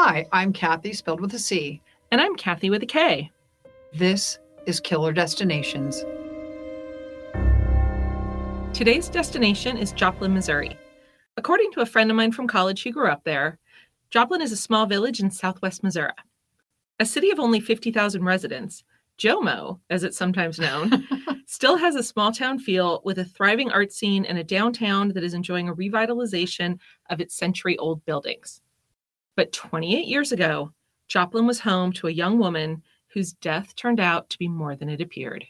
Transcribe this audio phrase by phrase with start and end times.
[0.00, 1.82] Hi, I'm Kathy, spelled with a C.
[2.12, 3.32] And I'm Kathy with a K.
[3.92, 6.04] This is Killer Destinations.
[8.72, 10.78] Today's destination is Joplin, Missouri.
[11.36, 13.58] According to a friend of mine from college who grew up there,
[14.10, 16.12] Joplin is a small village in southwest Missouri.
[17.00, 18.84] A city of only 50,000 residents,
[19.18, 21.08] Jomo, as it's sometimes known,
[21.46, 25.24] still has a small town feel with a thriving art scene and a downtown that
[25.24, 26.78] is enjoying a revitalization
[27.10, 28.60] of its century old buildings.
[29.38, 30.72] But 28 years ago,
[31.06, 32.82] Joplin was home to a young woman
[33.14, 35.46] whose death turned out to be more than it appeared.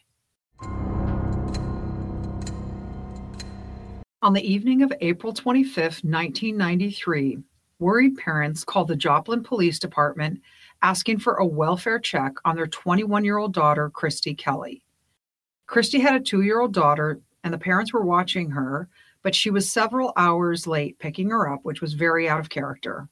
[4.20, 7.38] On the evening of April 25, 1993,
[7.78, 10.42] worried parents called the Joplin Police Department
[10.82, 14.82] asking for a welfare check on their 21 year old daughter, Christy Kelley.
[15.66, 18.86] Christy had a two year old daughter, and the parents were watching her,
[19.22, 23.08] but she was several hours late picking her up, which was very out of character.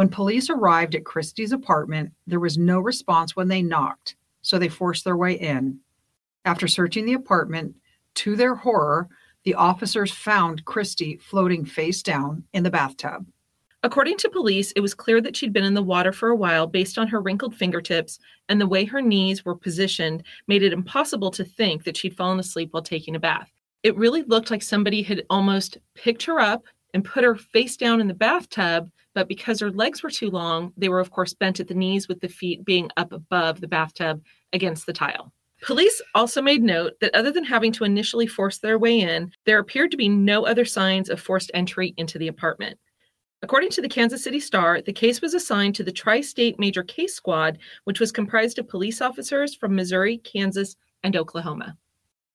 [0.00, 4.70] When police arrived at Christy's apartment, there was no response when they knocked, so they
[4.70, 5.78] forced their way in.
[6.46, 7.76] After searching the apartment,
[8.14, 9.10] to their horror,
[9.44, 13.26] the officers found Christy floating face down in the bathtub.
[13.82, 16.66] According to police, it was clear that she'd been in the water for a while
[16.66, 21.30] based on her wrinkled fingertips, and the way her knees were positioned made it impossible
[21.32, 23.50] to think that she'd fallen asleep while taking a bath.
[23.82, 26.64] It really looked like somebody had almost picked her up
[26.94, 30.72] and put her face down in the bathtub, but because her legs were too long,
[30.76, 33.68] they were, of course, bent at the knees with the feet being up above the
[33.68, 34.22] bathtub
[34.52, 35.32] against the tile.
[35.62, 39.58] Police also made note that other than having to initially force their way in, there
[39.58, 42.78] appeared to be no other signs of forced entry into the apartment.
[43.42, 46.82] According to the Kansas City Star, the case was assigned to the Tri State Major
[46.82, 51.76] Case Squad, which was comprised of police officers from Missouri, Kansas, and Oklahoma.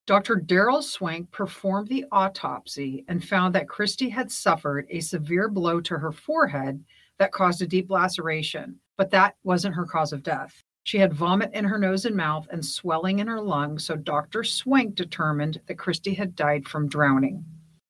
[0.07, 0.35] Dr.
[0.35, 5.97] Daryl Swank performed the autopsy and found that Christy had suffered a severe blow to
[5.97, 6.83] her forehead
[7.17, 10.61] that caused a deep laceration, but that wasn't her cause of death.
[10.83, 14.43] She had vomit in her nose and mouth and swelling in her lungs, so Dr.
[14.43, 17.43] Swank determined that Christy had died from drowning.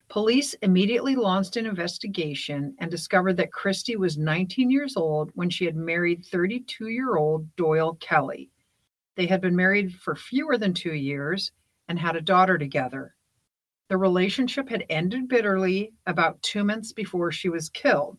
[0.07, 5.65] Police immediately launched an investigation and discovered that Christy was 19 years old when she
[5.65, 8.49] had married 32 year old Doyle Kelley.
[9.15, 11.51] They had been married for fewer than two years
[11.87, 13.15] and had a daughter together.
[13.89, 18.17] The relationship had ended bitterly about two months before she was killed.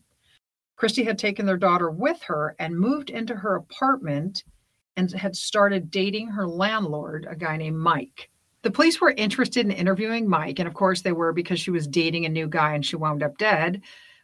[0.77, 4.43] Christy had taken their daughter with her and moved into her apartment
[4.95, 8.29] and had started dating her landlord, a guy named Mike.
[8.61, 11.87] The police were interested in interviewing Mike, and of course they were because she was
[11.87, 13.81] dating a new guy and she wound up dead.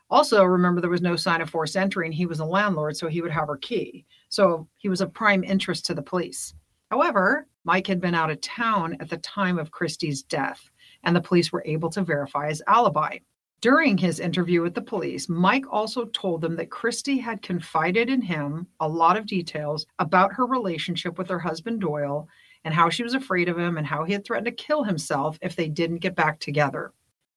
[0.10, 3.08] Also, remember there was no sign of forced entry and he was a landlord, so
[3.08, 4.06] he would have her key.
[4.30, 6.54] So he was of prime interest to the police.
[6.92, 10.70] However, Mike had been out of town at the time of Christy's death,
[11.04, 13.20] and the police were able to verify his alibi.
[13.62, 18.22] During his interview with the police, Mike also told them that Christy had confided in
[18.22, 22.28] him a lot of details about her relationship with her husband Doyle
[22.66, 25.40] and how she was afraid of him and how he had threatened to kill himself
[25.42, 26.92] if they didn't get back together.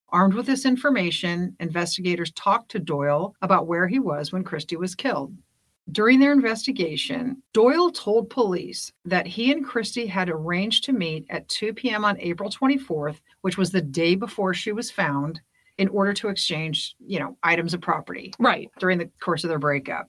[0.09, 4.97] Armed with this information, investigators talked to Doyle about where he was when Christy was
[4.97, 5.37] killed.
[5.93, 11.49] During their investigation, Doyle told police that he and Christy had arranged to meet at
[11.49, 12.05] 2 p.m.
[12.05, 15.41] on April 24th, which was the day before she was found,
[15.79, 18.33] in order to exchange, you know, items of property.
[18.39, 18.71] Right.
[18.79, 20.09] During the course of their breakup.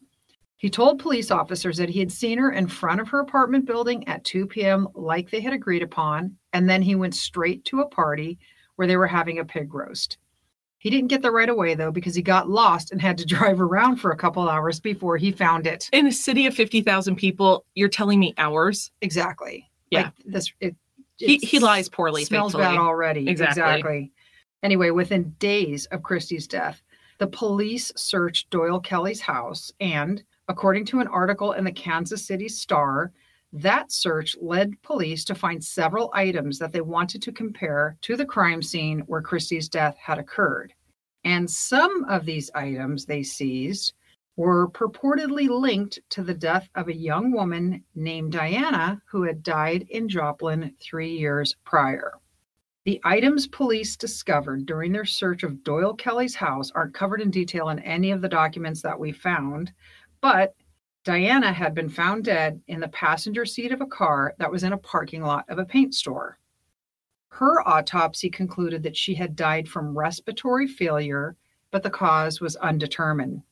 [0.56, 4.08] He told police officers that he had seen her in front of her apartment building
[4.08, 7.88] at 2 p.m., like they had agreed upon, and then he went straight to a
[7.90, 8.40] party
[8.76, 10.18] where they were having a pig roast.
[10.88, 13.60] He didn't get there right away, though, because he got lost and had to drive
[13.60, 15.89] around for a couple hours before he found it.
[15.92, 18.89] In a city of 50,000 people, you're telling me hours?
[19.01, 19.69] Exactly.
[19.89, 20.04] Yeah.
[20.04, 20.78] Like this, it,
[21.18, 22.78] He, he lies poorly, smells thankfully.
[22.78, 23.28] bad already.
[23.28, 23.63] Exactly.
[23.63, 24.12] exactly.
[24.63, 26.81] Anyway, within days of Christy's death,
[27.18, 32.48] the police searched Doyle Kelley's house, and according to an article in the Kansas City
[32.48, 33.12] Star,
[33.51, 38.25] that search led police to find several items that they wanted to compare to the
[38.25, 40.74] crime scene where Christy's death had occurred.
[41.28, 43.92] And some of these items they seized
[44.38, 49.88] were purportedly linked to the death of a young woman named Diana who had died
[49.90, 52.14] in Joplin three years prior.
[52.86, 57.68] The items police discovered during their search of Doyle Kelley's house aren't covered in detail
[57.68, 59.74] in any of the documents that we found,
[60.22, 60.56] but
[61.04, 64.72] Diana had been found dead in the passenger seat of a car that was in
[64.72, 66.40] a parking lot of a paint store.
[67.38, 71.36] Her autopsy concluded that she had died from respiratory failure,
[71.69, 73.44] but the cause was undetermined.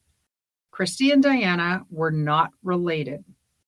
[0.71, 3.23] Christy and Diana were not related,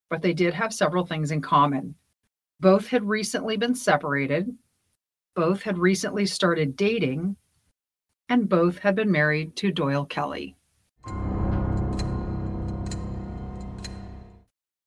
[0.10, 1.94] but they did have several things in common.
[2.60, 4.58] Both had recently been separated,
[5.36, 7.36] both had recently started dating,
[8.28, 10.56] and both had been married to Doyle Kelley.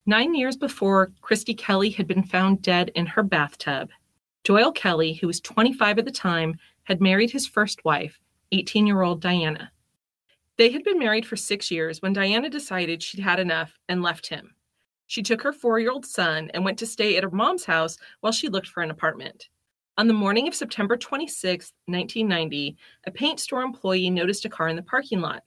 [0.06, 3.90] Nine years before Christy Kelley had been found dead in her bathtub,
[4.44, 8.18] Doyle Kelley, who was 25 at the time, had married his first wife,
[8.52, 9.70] 18 year old Diana.
[10.56, 14.26] They had been married for six years when Diana decided she'd had enough and left
[14.26, 14.54] him.
[15.06, 17.98] She took her four year old son and went to stay at her mom's house
[18.20, 19.48] while she looked for an apartment.
[19.98, 22.76] On the morning of September 26, 1990,
[23.06, 25.42] a paint store employee noticed a car in the parking lot.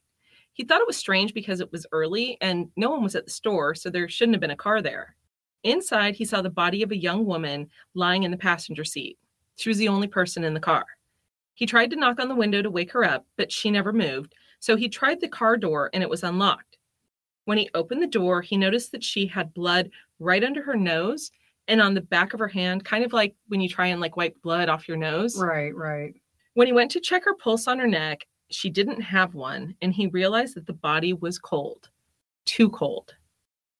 [0.53, 3.31] He thought it was strange because it was early and no one was at the
[3.31, 5.15] store, so there shouldn't have been a car there.
[5.63, 9.17] Inside, he saw the body of a young woman lying in the passenger seat.
[9.55, 10.85] She was the only person in the car.
[11.55, 14.33] He tried to knock on the window to wake her up, but she never moved,
[14.59, 16.77] so he tried the car door and it was unlocked.
[17.45, 19.89] When he opened the door, he noticed that she had blood
[20.19, 21.31] right under her nose
[21.67, 24.17] and on the back of her hand, kind of like when you try and like
[24.17, 25.41] wipe blood off your nose.
[25.41, 26.13] Right, right.
[26.55, 29.93] When he went to check her pulse on her neck, she didn't have one, and
[29.93, 31.89] he realized that the body was cold,
[32.45, 33.15] too cold.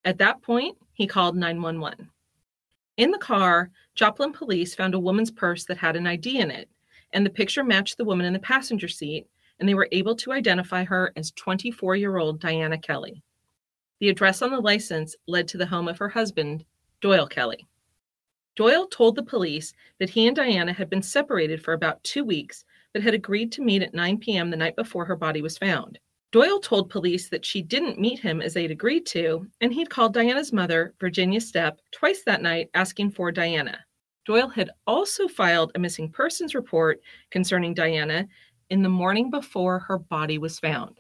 [0.05, 2.09] At that point, he called 911.
[2.97, 6.69] In the car, Joplin police found a woman's purse that had an ID in it,
[7.13, 9.27] and the picture matched the woman in the passenger seat,
[9.59, 13.23] and they were able to identify her as 24 year old Diana Kelley.
[13.99, 16.65] The address on the license led to the home of her husband,
[16.99, 17.65] Doyle Kelley.
[18.55, 22.65] Doyle told the police that he and Diana had been separated for about two weeks,
[22.91, 24.49] but had agreed to meet at 9 p.m.
[24.49, 25.97] the night before her body was found.
[26.33, 30.15] Doyle told police that she didn't meet him as they'd agreed to, and he'd called
[30.15, 33.77] Diana's mother, Virginia Stepp, twice that night asking for Diana.
[34.25, 38.27] Doyle had also filed a missing persons report concerning Diana
[38.71, 40.99] in the morning before her body was found.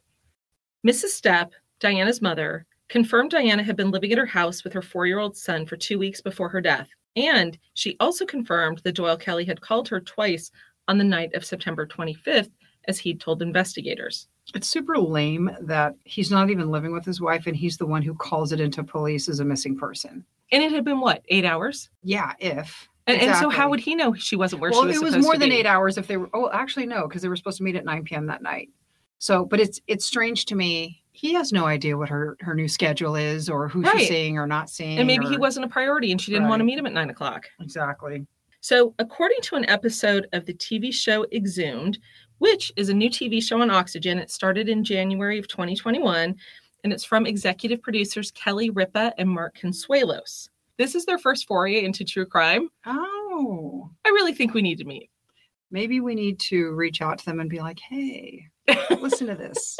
[0.85, 1.19] Mrs.
[1.19, 1.49] Stepp,
[1.79, 5.35] Diana's mother, confirmed Diana had been living at her house with her four year old
[5.35, 6.89] son for two weeks before her death.
[7.15, 10.51] And she also confirmed that Doyle Kelley had called her twice
[10.87, 12.51] on the night of September 25th,
[12.87, 14.27] as he'd told investigators.
[14.53, 18.01] It's super lame that he's not even living with his wife and he's the one
[18.01, 20.25] who calls it into police as a missing person.
[20.51, 21.89] And it had been what, eight hours?
[22.03, 22.87] Yeah, if.
[23.07, 25.17] And, and so, how would he know she wasn't where well, she was Well, it
[25.17, 25.55] was more than be?
[25.57, 26.29] eight hours if they were.
[26.33, 28.27] Oh, actually, no, because they were supposed to meet at 9 p.m.
[28.27, 28.69] that night.
[29.19, 31.01] So, but it's it's strange to me.
[31.11, 33.99] He has no idea what her her new schedule is, or who Right.
[33.99, 34.99] she's seeing or not seeing.
[34.99, 37.09] And maybe he wasn't a priority and she didn't want to meet him at nine
[37.09, 37.45] o'clock.
[37.59, 38.25] exactly.
[38.61, 41.99] So, according to an episode of the TV show Exhumed,
[42.43, 46.35] which is a new TV show on Oxygen, it started in January of 2021,
[46.83, 50.49] and it's from executive producers Kelly Ripa and Mark Consuelos.
[50.77, 52.67] This is their first foray into true crime.
[52.85, 55.09] Oh, I really think we need to meet.
[55.71, 58.47] maybe we need to reach out to them and be like, "Hey,
[58.99, 59.77] listen to this,"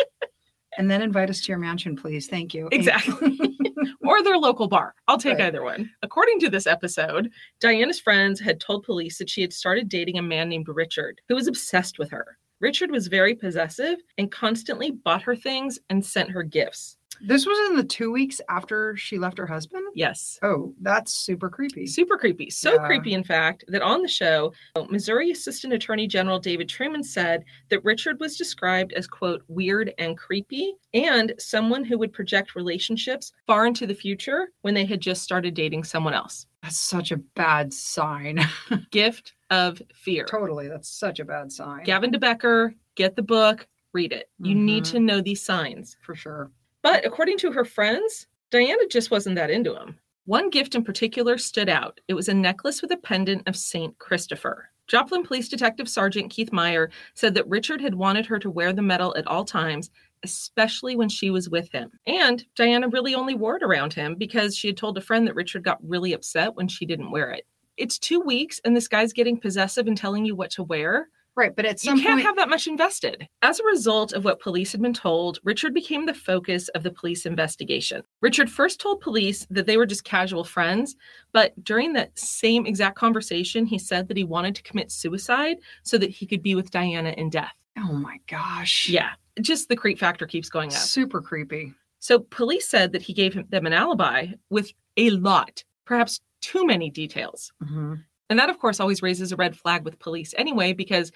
[0.78, 2.28] and then invite us to your mansion, please.
[2.28, 2.70] Thank you.
[2.72, 3.38] Exactly.
[4.08, 4.96] or their local bar.
[5.10, 5.48] I'll take Right.
[5.48, 5.92] either one.
[6.02, 7.30] According to this episode,
[7.60, 11.36] Diana's friends had told police that she had started dating a man named Richard, who
[11.36, 12.38] was obsessed with her.
[12.64, 16.96] Richard was very possessive and constantly bought her things and sent her gifts.
[17.22, 19.86] This was in the two weeks after she left her husband.
[19.96, 20.40] Yes.
[20.44, 21.88] Oh, that's super creepy.
[21.88, 22.50] Super creepy.
[22.50, 22.86] So Yeah.
[22.86, 24.54] creepy, in fact, that on the show,
[24.90, 30.18] Missouri Assistant Attorney General David Truman said that Richard was described as, quote, weird and
[30.18, 35.24] creepy, and someone who would project relationships far into the future when they had just
[35.24, 36.46] started dating someone else.
[36.62, 38.40] That's such a bad sign.
[38.92, 40.26] Gift of fear.
[40.26, 41.84] totally, that's such a bad sign.
[41.84, 44.30] Gavin de Becker, get the book, read it.
[44.40, 44.92] You need Mhm.
[44.92, 45.96] to know these signs.
[46.02, 46.52] for sure.
[46.84, 49.98] But according to her friends, Diana just wasn't that into him.
[50.26, 52.00] One gift in particular stood out.
[52.08, 53.98] It was a necklace with a pendant of St.
[53.98, 54.70] Christopher.
[54.88, 58.82] Joplin Police Detective Sergeant Keith Meyer said that Richard had wanted her to wear the
[58.82, 59.90] medal at all times,
[60.24, 61.90] especially when she was with him.
[62.06, 65.36] And Diana really only wore it around him because she had told a friend that
[65.36, 67.46] Richard got really upset when she didn't wear it.
[67.78, 71.08] It's two weeks and this guy's getting possessive and telling you what to wear.
[71.36, 71.56] Right.
[71.56, 73.28] But at You can't point, have that much invested.
[73.42, 76.92] As a result of what police had been told, Richard became the focus of the
[76.92, 78.04] police investigation.
[78.22, 80.96] Richard first told police that they were just casual friends,
[81.32, 85.98] but during that same exact conversation, he said that he wanted to commit suicide so
[85.98, 87.54] that he could be with Diana in death.
[87.80, 88.88] oh my gosh.
[88.88, 90.78] Yeah, just the creep factor keeps going up.
[90.78, 91.74] Super creepy.
[91.98, 96.92] So police said that he gave them an alibi with a lot, perhaps too many
[96.92, 97.52] details.
[97.64, 98.04] Mhm.
[98.30, 101.12] And that, of course, always raises a red flag with police anyway, because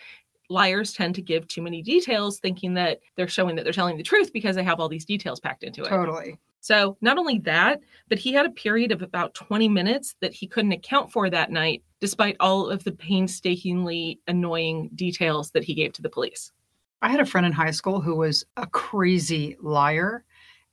[0.49, 4.03] liars tend to give too many details, thinking that they're showing that they're telling the
[4.03, 5.89] truth because they have all these details packed into it.
[5.89, 6.37] Totally.
[6.59, 10.47] So, not only that, but he had a period of about 20 minutes that he
[10.47, 15.93] couldn't account for that night, despite all of the painstakingly annoying details that he gave
[15.93, 16.51] to the police.
[17.01, 20.23] I had a friend in high school who was a crazy liar.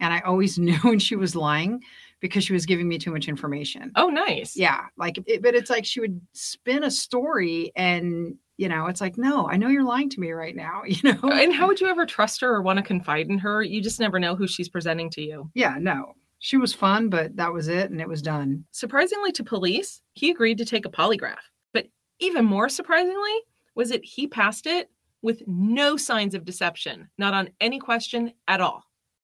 [0.00, 1.82] And I always knew when she was lying
[2.24, 3.92] because she was giving me too much information.
[3.96, 4.56] Oh, nice.
[4.56, 4.86] Yeah.
[4.96, 9.18] Like, it, but it's like she would spin a story and, you know, it's like,
[9.18, 11.18] no, I know you're lying to me right now, you know?
[11.22, 13.62] Oh, and how would you ever trust her or want to confide in her?
[13.62, 15.50] You just never know who she's presenting to you.
[15.54, 16.14] yeah, no.
[16.38, 18.64] She was fun, but that was it and it was done.
[18.70, 21.44] Surprisingly to police, he agreed to take a polygraph.
[21.74, 21.88] But
[22.20, 23.34] even more surprisingly
[23.74, 24.90] was that he passed it
[25.20, 28.82] with no signs of deception, not on any question at all.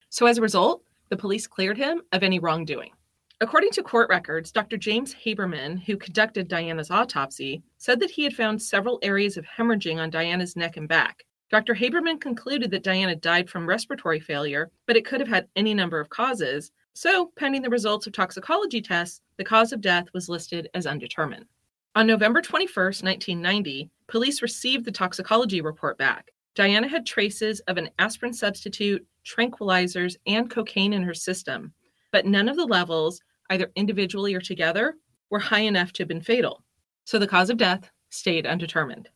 [0.09, 2.93] So as a result, the police cleared him of any wrongdoing.
[3.41, 4.77] According to court records, Dr.
[4.77, 9.97] James Haberman, who conducted Diana's autopsy, said that he had found several areas of hemorrhaging
[9.97, 11.25] on Diana's neck and back.
[11.49, 11.75] Dr.
[11.75, 15.99] Haberman concluded that Diana died from respiratory failure, but it could have had any number
[15.99, 16.71] of causes.
[16.93, 21.45] So, pending the results of toxicology tests, the cause of death was listed as undetermined.
[21.93, 26.31] On November 21st, 1990, police received the toxicology report back.
[26.53, 31.73] Diana had traces of an aspirin substitute, tranquilizers, and cocaine in her system,
[32.11, 34.95] but none of the levels, either individually or together,
[35.29, 36.61] were high enough to have been fatal.
[37.05, 39.07] So the cause of death stayed undetermined.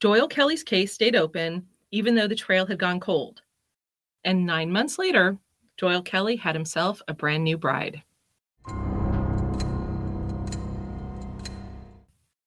[0.00, 3.42] Doyle Kelley's case stayed open, even though the trail had gone cold.
[4.24, 5.36] And nine months later,
[5.76, 8.02] Doyle Kelley had himself a brand new bride.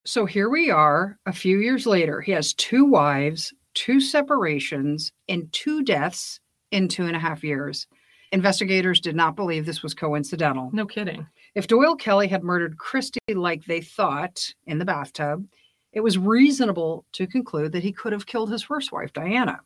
[0.05, 2.19] So here we are a few years later.
[2.19, 6.39] He has two wives, two separations, and two deaths
[6.71, 7.87] in two and a half years.
[8.31, 10.69] Investigators did not believe this was coincidental.
[10.73, 11.27] No kidding.
[11.53, 15.45] If Doyle Kelley had murdered Christy like they thought in the bathtub,
[15.91, 19.59] it was reasonable to conclude that he could have killed his first wife, Diana.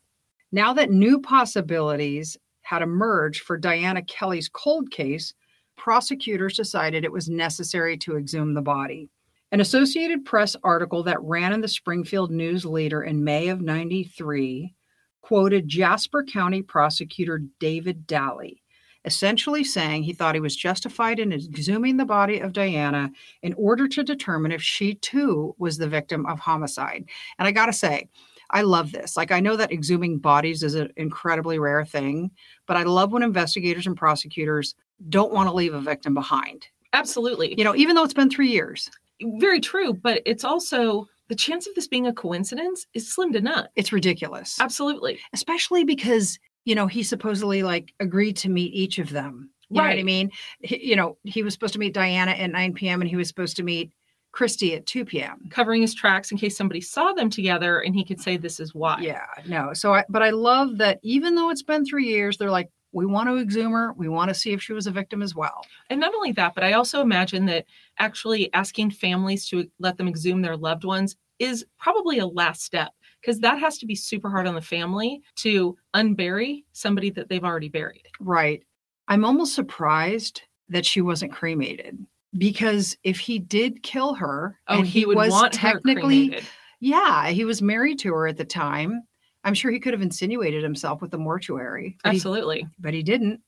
[0.52, 5.32] Now that new possibilities had emerged for Diana Kelley's cold case,
[5.76, 9.08] prosecutors decided it was necessary to exhume the body.
[9.50, 14.74] An Associated Press article that ran in the Springfield News Leader in May of 93
[15.22, 18.62] quoted Jasper County prosecutor David Daly,
[19.06, 23.10] essentially saying he thought he was justified in exhuming the body of Diana
[23.42, 27.06] in order to determine if she too was the victim of homicide.
[27.38, 28.06] And I got to say,
[28.50, 29.16] I love this.
[29.16, 32.30] Like, I know that exhuming bodies is an incredibly rare thing,
[32.66, 34.74] but I love when investigators and prosecutors
[35.08, 36.66] don't want to leave a victim behind.
[36.92, 37.54] Absolutely.
[37.56, 38.90] You know, even though it's been three years,
[39.22, 39.92] Very true.
[39.94, 43.68] But it's also the chance of this being a coincidence is slim to none.
[43.76, 44.58] it's ridiculous.
[44.60, 45.18] Absolutely.
[45.32, 49.86] especially because you know he supposedly like agreed to meet each of them you know
[49.88, 53.00] what i mean He- you know he was supposed to meet diana at 9 p.m
[53.00, 53.90] and he was supposed to meet
[54.32, 58.04] christy at 2 p.m Covering his tracks in case somebody saw them together and he
[58.04, 58.98] could say this is why.
[59.00, 62.50] yeah no so i but i love that even though it's been three years they're
[62.50, 65.22] like we want to exhume her we want to see if she was a victim
[65.22, 67.64] as well And not only that, but I also imagine that
[67.98, 72.92] actually asking families to let them exhume their loved ones is probably a last step
[73.20, 77.44] because that has to be super hard on the family to unbury somebody that they've
[77.44, 78.06] already buried.
[78.20, 78.62] right
[79.08, 81.98] i'm almost surprised that she wasn't cremated
[82.36, 86.38] because if he did kill her Oh, and he, would was want technically.
[86.80, 89.02] Yeah, he was married to her at the time.
[89.48, 92.66] I'm sure he could have insinuated himself with the mortuary, but, he, Absolutely.
[92.78, 93.40] but he didn't.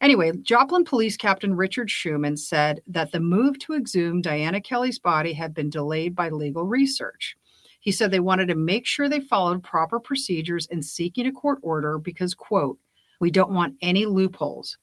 [0.00, 5.32] Anyway, Joplin Police Captain Richard Schumann said that the move to exhume Diana Kelley's body
[5.32, 7.36] had been delayed by legal research.
[7.78, 11.60] He said they wanted to make sure they followed proper procedures in seeking a court
[11.62, 12.80] order because, quote,
[13.20, 14.78] we don't want any loopholes.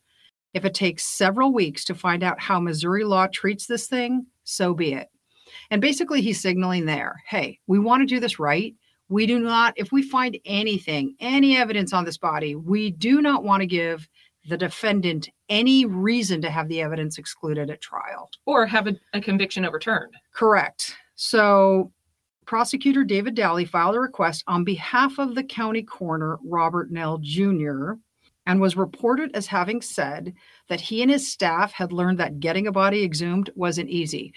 [0.54, 4.74] If it takes several weeks to find out how Missouri law treats this thing, so
[4.74, 5.10] be it.
[5.72, 8.75] And basically, he's signaling there hey, we want to do this right.
[9.10, 13.44] We do not, if we find anything, any evidence on this body, we do not
[13.44, 14.08] want to give
[14.48, 18.30] the defendant any reason to have the evidence excluded at trial.
[18.46, 20.14] Or have a, a conviction overturned.
[20.34, 20.96] Correct.
[21.16, 21.92] So,
[22.46, 27.94] prosecutor David Daly filed a request on behalf of the county coroner, Robert Nell Jr.,
[28.46, 30.34] and was reported as having said
[30.70, 34.34] that he and his staff had learned that getting a body exhumed wasn't easy.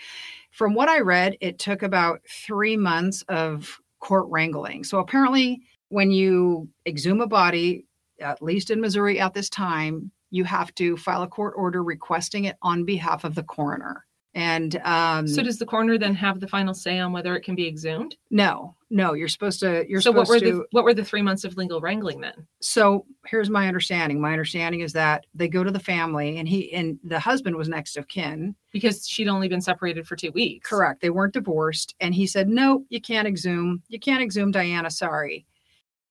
[0.50, 4.84] From what I read, it took about three months of court wrangling.
[4.84, 7.86] So apparently, when you exhume a body,
[8.20, 12.44] at least in Missouri at this time, you have to file a court order requesting
[12.44, 14.04] it on behalf of the coroner.
[14.34, 17.54] And um, So does the coroner then have the final say on whether it can
[17.56, 18.16] be exhumed?
[18.30, 19.84] no, no, you're supposed to.
[19.88, 20.52] You're so what were to.
[20.52, 22.46] the what were the three months of legal wrangling then?
[22.60, 24.20] so here's my understanding.
[24.20, 27.68] My understanding is that they go to the family, and he and the husband was
[27.68, 28.54] next of kin.
[28.72, 30.68] Because she'd only been separated for two weeks.
[30.68, 31.00] Correct.
[31.02, 31.94] They weren't divorced.
[32.00, 33.82] And he said, No, you can't exhume.
[33.88, 34.90] You can't exhume Diana.
[34.90, 35.46] Sorry.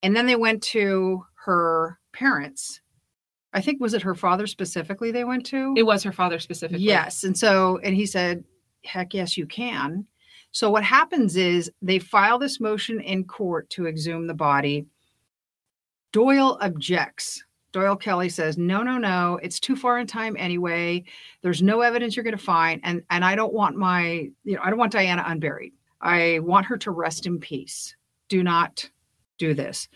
[0.04, 2.82] And then they went to her parents.
[3.54, 5.74] I think, was it her father specifically they went to?
[5.76, 6.86] It was her father specifically.
[6.86, 7.24] Yes.
[7.24, 8.44] And so, and he said,
[8.86, 10.06] Heck yes, you can.
[10.52, 14.86] So what happens is they file this motion in court to exhume the body.
[16.12, 17.44] Doyle objects.
[17.72, 21.04] Doyle Kelley says, no, no, no, it's too far in time anyway.
[21.44, 22.82] There's no evidence you're going to find.
[22.84, 25.74] And, and I don't want my, you know, I don't want Diana unburied.
[26.02, 27.96] I want her to rest in peace.
[28.28, 28.90] Do not
[29.38, 29.88] do this.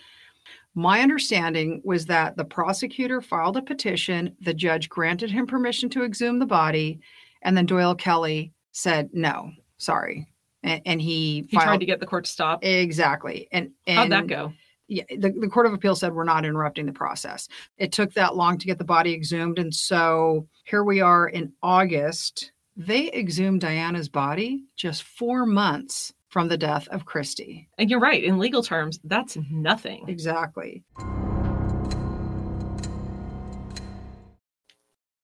[0.75, 6.03] My understanding was that the prosecutor filed a petition, the judge granted him permission to
[6.03, 6.99] exhume the body,
[7.43, 10.27] and then Doyle Kelley said, no, sorry.
[10.63, 12.63] And, and he, He filed, tried to get the court to stop.
[12.63, 13.47] exactly.
[13.51, 14.53] And, and How'd that go?
[14.87, 17.47] yeah, the, the Court of Appeal said we're not interrupting the process.
[17.77, 19.59] It took that long to get the body exhumed.
[19.59, 22.51] And so here we are in August.
[22.75, 27.69] They exhumed Diana's body just four months from the death of Christy.
[27.77, 28.23] And you're right.
[28.23, 30.03] In legal terms, that's nothing.
[30.07, 30.83] Exactly.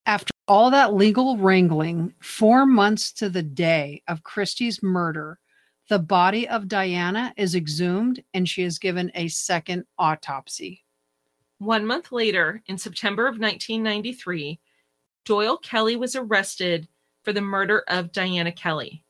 [0.06, 5.39] After all that legal wrangling, four months to the day of Christy's murder,
[5.89, 10.86] the body of Diana is exhumed and she is given a second autopsy.
[11.58, 14.60] One month later, in September of 1993,
[15.25, 16.88] Doyle Kelley was arrested
[17.24, 19.04] for the murder of Diana Kelley.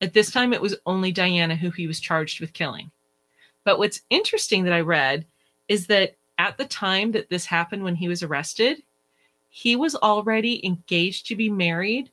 [0.00, 2.90] At this time, it was only Diana who he was charged with killing.
[3.64, 5.26] But what's interesting that I read
[5.68, 8.82] is that at the time that this happened when he was arrested,
[9.50, 12.10] he was already engaged to be married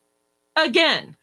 [0.56, 1.16] again.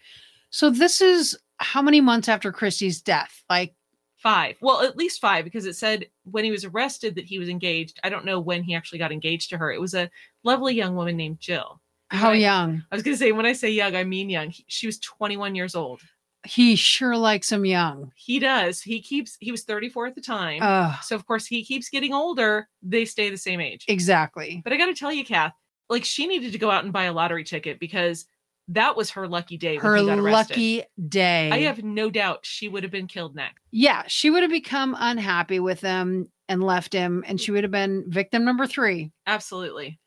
[0.50, 3.44] So this is how many months after Christy's death?
[3.50, 3.74] Like
[4.18, 4.56] Five.
[4.62, 8.00] Well, at least five, because it said when he was arrested that he was engaged.
[8.06, 9.70] I don't know when he actually got engaged to her.
[9.70, 10.10] It was a
[10.44, 11.82] lovely young woman named Jill.
[12.10, 12.40] how Right.
[12.40, 12.86] young?
[12.92, 14.52] I was going to say, when I say young, I mean young.
[14.52, 16.02] He- She was 21 years old.
[16.46, 18.12] He sure likes him young.
[18.16, 18.82] He does.
[18.82, 20.62] He keeps, he was 34 at the time.
[20.62, 22.68] Uh, so, of course, he keeps getting older.
[22.82, 23.86] They stay the same age.
[23.88, 24.62] exactly.
[24.64, 25.54] But I got to tell you, Kath,
[25.90, 28.26] like she needed to go out and buy a lottery ticket because
[28.70, 29.78] that was her lucky day.
[29.78, 31.50] Her lucky day.
[31.52, 33.60] I have no doubt she would have been killed next.
[33.72, 37.72] yeah, she would have become unhappy with him and left him, and she would have
[37.72, 39.12] been victim number three.
[39.28, 40.00] Absolutely.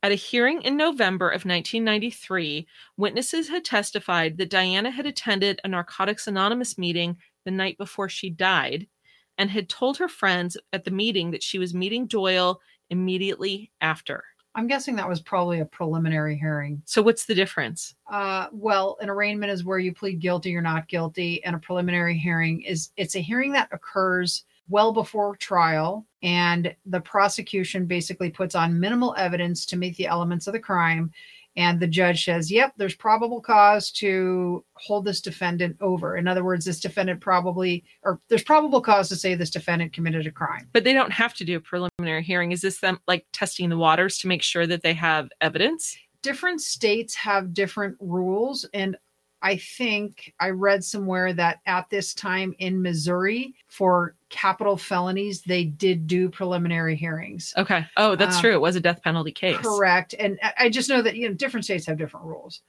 [0.00, 5.68] At a hearing in November of 1993, witnesses had testified that Diana had attended a
[5.68, 8.86] Narcotics Anonymous meeting the night before she died
[9.38, 14.22] and had told her friends at the meeting that she was meeting Doyle immediately after.
[14.54, 16.80] I'm guessing that was probably a preliminary hearing.
[16.84, 17.94] So, what's the difference?
[18.10, 22.16] Uh, well, an arraignment is where you plead guilty or not guilty, and a preliminary
[22.16, 28.54] hearing is it's a hearing that occurs well before trial, and the prosecution basically puts
[28.54, 31.10] on minimal evidence to meet the elements of the crime.
[31.56, 36.16] And the judge says, yep, there's probable cause to hold this defendant over.
[36.16, 40.26] In other words, this defendant probably, or there's probable cause to say this defendant committed
[40.26, 40.68] a crime.
[40.72, 42.52] But they don't have to do a preliminary hearing.
[42.52, 45.98] Is this them like testing the waters to make sure that they have evidence?
[46.22, 48.96] different states have different rules and
[49.42, 55.64] i think i read somewhere that at this time in missouri for capital felonies they
[55.64, 57.54] did do preliminary hearings.
[57.56, 57.86] Okay.
[57.96, 58.52] Oh, that's Um, true.
[58.52, 59.56] It was a death penalty case.
[59.58, 60.14] correct.
[60.18, 62.60] And I- i just know that you know different states have different rules.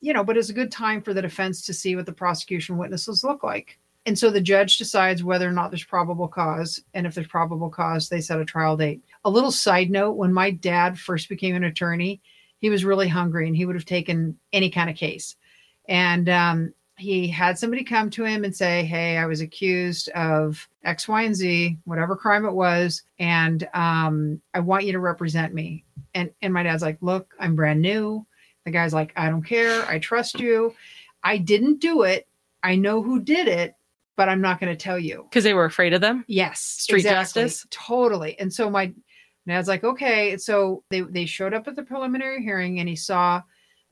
[0.00, 2.78] You know but it's a good time for the defense to see what the prosecution
[2.78, 3.78] witnesses look like.
[4.04, 6.82] And so the judge decides whether or not there's probable cause.
[6.94, 9.02] And if there's probable cause they set a trial date.
[9.24, 12.20] A little side note when my dad first became an attorney
[12.58, 15.34] he was really hungry and he would have taken any kind of case.
[15.88, 16.72] And um,
[17.02, 21.22] he had somebody come to him and say hey i was accused of x y
[21.22, 25.84] and z whatever crime it was and um, i want you to represent me
[26.14, 28.24] and and my dad's like look i'm brand new
[28.64, 30.72] the guy's like i don't care i trust you
[31.24, 32.28] i didn't do it
[32.62, 33.74] i know who did it
[34.16, 36.24] but i'm not going to tell you Because they were afraid of them.
[36.28, 37.66] Yes, Street justice?
[37.70, 38.38] totally.
[38.38, 38.92] And so my
[39.48, 40.36] dad's like, okay.
[40.36, 43.42] So they they showed up at the preliminary hearing, and he saw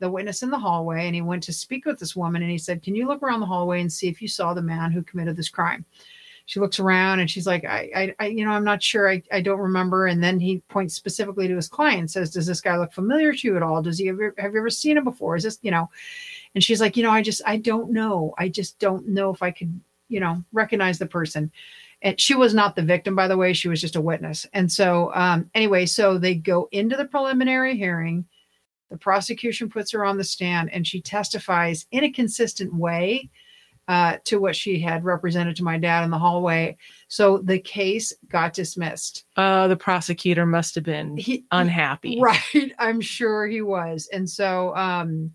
[0.01, 2.57] the witness in the hallway, and he went to speak with this woman, and he
[2.57, 5.01] said, "Can you look around the hallway and see if you saw the man who
[5.03, 5.85] committed this crime?"
[6.47, 9.09] She looks around and she's like, I, I, I you know, I'm not sure.
[9.09, 10.07] I, I don't remember.
[10.07, 13.31] And then he points specifically to his client and says, Does this guy look familiar
[13.31, 13.81] to you at all?
[13.81, 15.37] Does he ever have you ever seen him before?
[15.37, 15.89] Is this, you know?
[16.53, 18.33] And she's like, you know, I just I don't know.
[18.37, 19.79] I just don't know if I could
[20.11, 21.51] you know, recognize the person.
[22.03, 23.53] And she was not the victim, by the way.
[23.53, 24.45] She was just a witness.
[24.53, 28.25] And so, um, anyway, so they go into the preliminary hearing.
[28.91, 33.29] The prosecution puts her on the stand and she testifies in a consistent way
[33.87, 36.77] uh, to what she had represented to my dad in the hallway.
[37.07, 39.25] So the case got dismissed.
[39.35, 42.19] Uh, the prosecutor must have been He- unhappy.
[42.21, 42.73] Right.
[42.77, 44.07] I'm sure he was.
[44.13, 45.31] And so um,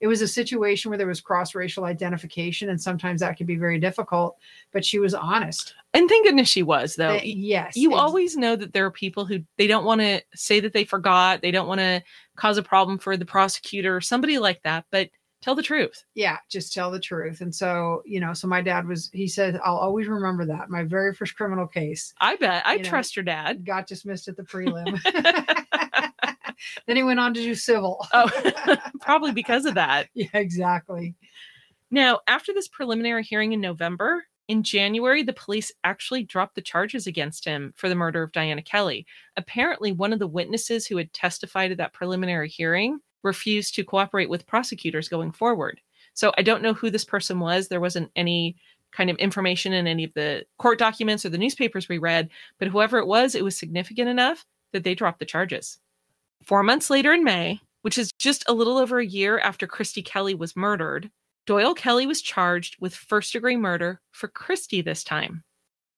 [0.00, 3.56] it was a situation where there was cross racial identification, and sometimes that could be
[3.56, 4.38] very difficult,
[4.72, 5.74] but she was honest.
[5.92, 7.18] And thank goodness she was, though.
[7.22, 7.76] Yes.
[7.76, 10.84] you always know that there are people who they don't want to say that they
[10.84, 12.02] forgot, they don't want to
[12.36, 15.10] cause a problem for the prosecutor or somebody like that, but
[15.42, 16.04] tell the truth.
[16.14, 17.40] yeah, just tell the truth.
[17.40, 20.70] And so, you know, so my dad was, he said, I'll always remember that.
[20.70, 22.64] My very first criminal case I bet.
[22.66, 23.64] I You know, trust your dad.
[23.64, 25.00] got dismissed at the prelim.
[26.86, 28.06] then he went on to do civil.
[28.12, 30.08] Oh, probably because of that.
[30.14, 31.14] yeah, exactly.
[31.90, 37.06] Now, after this preliminary hearing in November, in January, the police actually dropped the charges
[37.06, 39.06] against him for the murder of Diana Kelley.
[39.36, 44.28] Apparently, one of the witnesses who had testified at that preliminary hearing refused to cooperate
[44.28, 45.80] with prosecutors going forward.
[46.14, 47.68] So I don't know who this person was.
[47.68, 48.56] There wasn't any
[48.90, 52.66] kind of information in any of the court documents or the newspapers we read, but
[52.66, 55.78] whoever it was, it was significant enough that they dropped the charges.
[56.44, 60.02] Four months later in May, which is just a little over a year after Christy
[60.02, 61.08] Kelley was murdered,
[61.50, 65.42] Doyle Kelley was charged with first degree murder for Christy this time.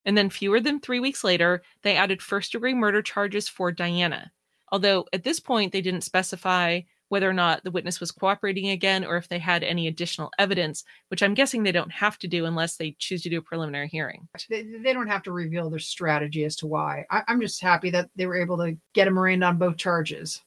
[0.03, 4.31] And then, fewer than three weeks later, they added first degree murder charges for Diana.
[4.71, 9.05] Although at this point, they didn't specify whether or not the witness was cooperating again
[9.05, 12.45] or if they had any additional evidence, which I'm guessing they don't have to do
[12.45, 14.27] unless they choose to do a preliminary hearing.
[14.49, 17.05] They, they don't have to reveal their strategy as to why.
[17.11, 20.41] I, I'm just happy that they were able to get him arraigned on both charges.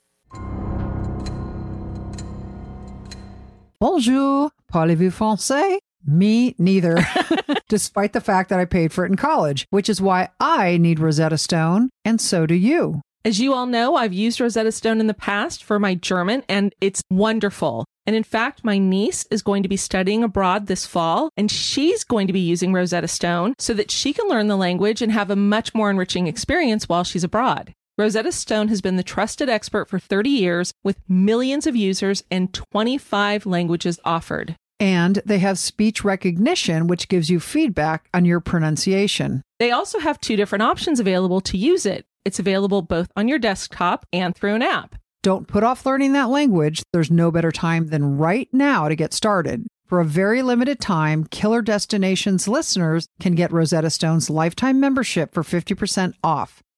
[3.78, 4.50] Bonjour.
[4.72, 5.78] Parlez-vous français?
[6.06, 6.96] Me neither,
[7.68, 10.98] despite the fact that I paid for it in college, which is why I need
[10.98, 13.02] Rosetta Stone, and so do you.
[13.22, 16.74] As you all know, I've used Rosetta Stone in the past for my German, and
[16.80, 17.84] it's wonderful.
[18.06, 22.02] And in fact, my niece is going to be studying abroad this fall, and she's
[22.02, 25.28] going to be using Rosetta Stone so that she can learn the language and have
[25.28, 27.74] a much more enriching experience while she's abroad.
[27.98, 32.52] Rosetta Stone has been the trusted expert for 30 years with millions of users and
[32.52, 34.54] 25 languages offered.
[34.78, 39.40] And they have speech recognition, which gives you feedback on your pronunciation.
[39.58, 42.04] They also have two different options available to use it.
[42.26, 44.96] It's available both on your desktop and through an app.
[45.22, 46.82] Don't put off learning that language.
[46.92, 49.66] There's no better time than right now to get started.
[49.86, 55.42] For a very limited time, Killer Destinations listeners can get Rosetta Stone's lifetime membership for
[55.42, 56.60] 50% off.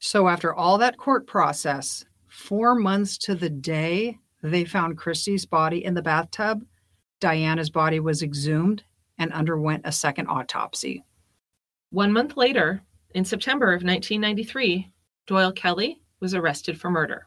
[0.00, 5.84] So after all that court process, four months to the day they found Christy's body
[5.84, 6.64] in the bathtub,
[7.20, 8.84] Diana's body was exhumed
[9.18, 11.04] and underwent a second autopsy.
[11.90, 12.82] One month later,
[13.14, 14.92] in September of 1993,
[15.26, 17.26] Doyle Kelley was arrested for murder.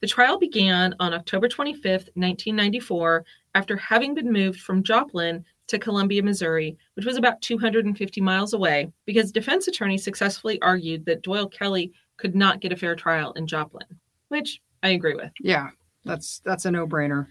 [0.00, 6.22] The trial began on October 25th, 1994, after having been moved from Joplin to Columbia,
[6.22, 11.92] Missouri, which was about 250 miles away, because defense attorneys successfully argued that Doyle Kelley
[12.22, 13.84] could not get a fair trial in Joplin,
[14.28, 15.32] which I agree with.
[15.40, 15.70] Yeah,
[16.04, 17.26] that's that's a no-brainer.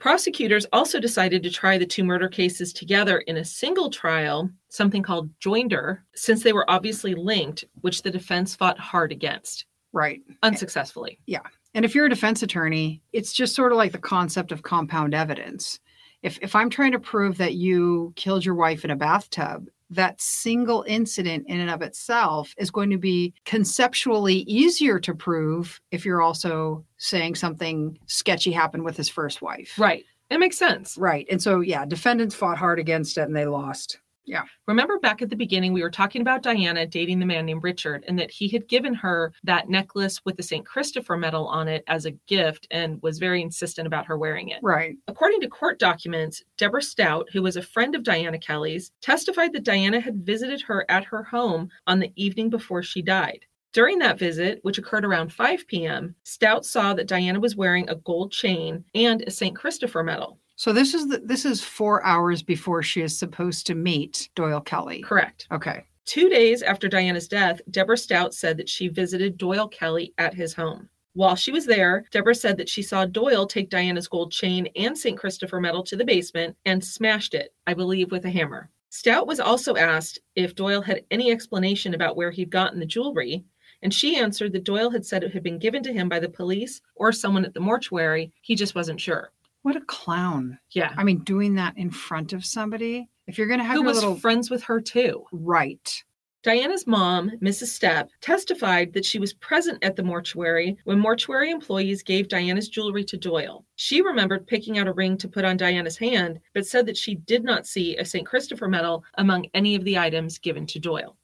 [0.00, 5.02] Prosecutors also decided to try the two murder cases together in a single trial, something
[5.02, 10.22] called joinder, since they were obviously linked, which the defense fought hard against, Right.
[10.42, 11.20] unsuccessfully.
[11.26, 11.42] Yeah.
[11.74, 15.14] And if you're a defense attorney, it's just sort of like the concept of compound
[15.14, 15.78] evidence.
[16.22, 20.20] If if I'm trying to prove that you killed your wife in a bathtub, that
[20.20, 26.04] single incident in and of itself is going to be conceptually easier to prove if
[26.04, 29.74] you're also saying something sketchy happened with his first wife.
[29.78, 30.04] Right.
[30.30, 30.96] It makes sense.
[30.96, 31.26] Right.
[31.30, 33.98] And so yeah, defendants fought hard against it and they lost.
[34.24, 34.44] Yeah.
[34.66, 38.04] Remember back at the beginning, we were talking about Diana dating the man named Richard
[38.06, 40.64] and that he had given her that necklace with the St.
[40.64, 44.60] Christopher medal on it as a gift and was very insistent about her wearing it.
[44.62, 44.96] Right.
[45.08, 49.64] According to court documents, Deborah Stout, who was a friend of Diana Kelley's, testified that
[49.64, 53.44] Diana had visited her at her home on the evening before she died.
[53.72, 57.94] During that visit, which occurred around 5 p.m., Stout saw that Diana was wearing a
[57.94, 59.56] gold chain and a St.
[59.56, 60.38] Christopher medal.
[60.62, 64.60] So this is the, this is four hours before she is supposed to meet Doyle
[64.60, 65.02] Kelley.
[65.02, 65.48] Correct.
[65.50, 65.84] Okay.
[66.04, 70.54] Two days after Diana's death, Deborah Stout said that she visited Doyle Kelley at his
[70.54, 70.88] home.
[71.14, 74.96] While she was there, Deborah said that she saw Doyle take Diana's gold chain and
[74.96, 75.18] St.
[75.18, 78.70] Christopher medal to the basement and smashed it, I believe, with a hammer.
[78.88, 83.44] Stout was also asked if Doyle had any explanation about where he'd gotten the jewelry,
[83.82, 86.28] and she answered that Doyle had said it had been given to him by the
[86.28, 88.32] police or someone at the mortuary.
[88.42, 89.32] He just wasn't sure.
[89.62, 90.58] What a clown.
[90.70, 90.92] Yeah.
[90.96, 93.08] I mean, doing that in front of somebody.
[93.26, 95.24] If you're going to have Who was little friends with her too.
[95.32, 96.02] right.
[96.42, 97.78] Diana's mom, Mrs.
[97.78, 103.04] Stepp, testified that she was present at the mortuary when mortuary employees gave Diana's jewelry
[103.04, 103.64] to Doyle.
[103.76, 107.14] She remembered picking out a ring to put on Diana's hand, but said that she
[107.14, 108.26] did not see a St.
[108.26, 111.16] Christopher medal among any of the items given to Doyle.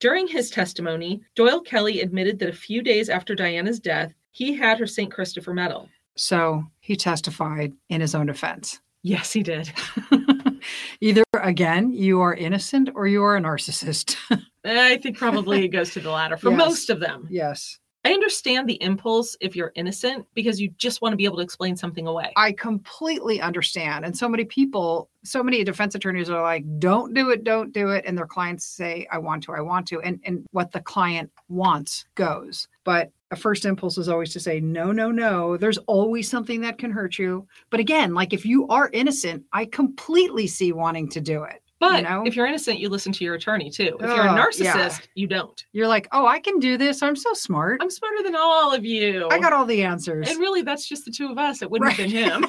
[0.00, 4.80] During his testimony, Doyle Kelley admitted that a few days after Diana's death, he had
[4.80, 5.12] her St.
[5.12, 5.88] Christopher medal.
[6.16, 8.80] So he testified in his own defense.
[9.02, 9.70] Yes, he did.
[11.00, 14.16] Either again, you are innocent or you are a narcissist.
[14.66, 16.56] Eh, I think probably it goes to the latter for Yes.
[16.58, 17.28] most of them.
[17.30, 17.78] yes.
[18.06, 21.42] I understand the impulse if you're innocent because you just want to be able to
[21.42, 22.32] explain something away.
[22.36, 24.06] I completely understand.
[24.06, 27.90] And so many people, so many defense attorneys are like, don't do it, don't do
[27.90, 28.04] it.
[28.06, 30.00] And their clients say, I want to, I want to.
[30.00, 32.66] And, and what the client wants goes.
[32.84, 35.56] But a first impulse is always to say, no, no, no.
[35.56, 37.46] There's always something that can hurt you.
[37.70, 41.60] But again, like if you are innocent, I completely see wanting to do it.
[41.80, 42.22] But know?
[42.24, 43.96] if you're innocent, you listen to your attorney too.
[44.00, 44.98] If you're a narcissist, yeah.
[45.14, 45.64] you don't.
[45.72, 47.02] You're like, oh, I can do this.
[47.02, 47.82] I'm so smart.
[47.82, 49.28] I'm smarter than all of you.
[49.30, 50.30] I got all the answers.
[50.30, 51.60] And really, that's just the two of us.
[51.62, 52.46] It wouldn't have been him.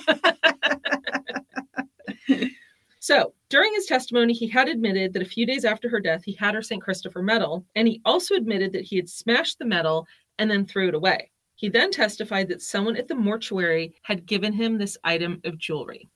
[2.99, 6.33] so, during his testimony, he had admitted that a few days after her death, he
[6.33, 6.81] had her St.
[6.81, 10.07] Christopher medal, and he also admitted that he had smashed the medal
[10.39, 11.31] and then threw it away.
[11.55, 16.09] He then testified that someone at the mortuary had given him this item of jewelry.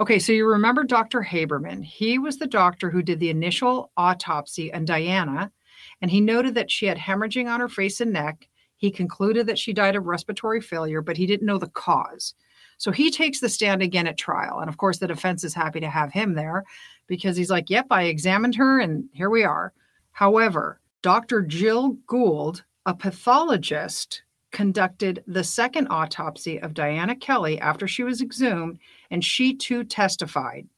[0.00, 1.22] Okay, so you remember Dr.
[1.22, 1.84] Haberman.
[1.84, 5.52] He was the doctor who did the initial autopsy on Diana,
[6.00, 8.48] and he noted that she had hemorrhaging on her face and neck.
[8.76, 12.34] He concluded that she died of respiratory failure, but he didn't know the cause.
[12.78, 14.58] So he takes the stand again at trial.
[14.58, 16.64] And of course, the defense is happy to have him there
[17.06, 19.72] because he's like, yep, I examined her, and here we are.
[20.12, 21.42] However, Dr.
[21.42, 28.78] Jill Gould, a pathologist, conducted the second autopsy of Diana Kelley after she was exhumed,
[29.10, 30.68] and she too testified.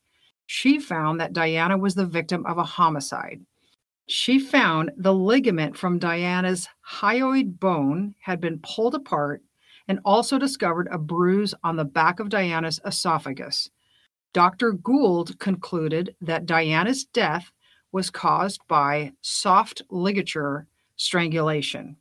[0.46, 3.40] She found that Diana was the victim of a homicide.
[4.06, 6.68] She found the ligament from Diana's
[7.00, 9.42] hyoid bone had been pulled apart
[9.88, 13.70] and also discovered a bruise on the back of Diana's esophagus.
[14.32, 14.72] Dr.
[14.72, 17.50] Gould concluded that Diana's death
[17.94, 21.96] was caused by soft ligature strangulation.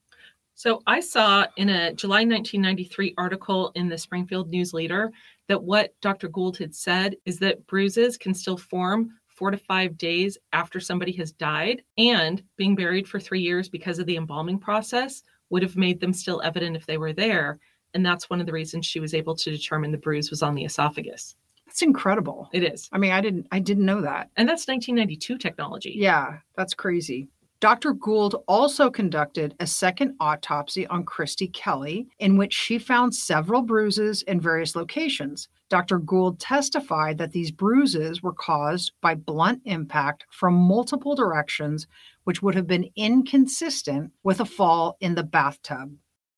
[0.55, 5.11] So I saw in a July 1993 article in the Springfield News Leader
[5.49, 6.29] that what Dr.
[6.29, 11.11] Gould had said is that bruises can still form four to five days after somebody
[11.11, 15.77] has died, and being buried for three years because of the embalming process would have
[15.77, 17.59] made them still evident if they were there.
[17.93, 20.55] And that's one of the reasons she was able to determine the bruise was on
[20.55, 21.35] the esophagus.
[21.73, 22.49] That's incredible.
[22.53, 22.87] It is.
[22.91, 24.29] I mean, I didn't I didn't know that.
[24.37, 25.95] And that's 1992 technology.
[25.97, 27.29] Yeah, that's crazy.
[27.61, 27.93] Dr.
[27.93, 34.21] Gould also conducted a second autopsy on Christy Kelley, in which she found several bruises
[34.23, 35.47] in various locations.
[35.69, 35.97] Dr.
[35.97, 41.87] Gould testified that these bruises were caused by blunt impact from multiple directions,
[42.25, 45.95] which would have been inconsistent with a fall in the bathtub.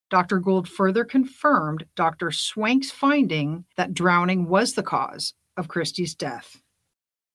[0.09, 0.39] Dr.
[0.39, 2.31] Gould further confirmed Dr.
[2.31, 6.61] Swank's finding that drowning was the cause of Christy's death.